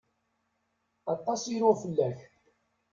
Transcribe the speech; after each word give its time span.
Aṭas 1.13 1.41
i 1.51 1.55
ruɣ 1.59 1.75
fell-ak. 1.81 2.19